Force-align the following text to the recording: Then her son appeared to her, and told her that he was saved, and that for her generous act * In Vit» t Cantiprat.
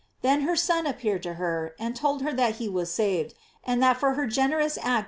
Then 0.23 0.41
her 0.41 0.55
son 0.55 0.87
appeared 0.87 1.21
to 1.21 1.35
her, 1.35 1.75
and 1.77 1.95
told 1.95 2.23
her 2.23 2.33
that 2.33 2.55
he 2.55 2.67
was 2.67 2.91
saved, 2.91 3.35
and 3.63 3.83
that 3.83 3.97
for 3.97 4.15
her 4.15 4.25
generous 4.25 4.77
act 4.79 4.79
* 4.79 4.79
In 4.79 4.81
Vit» 4.81 4.83
t 4.83 4.89
Cantiprat. 4.89 4.99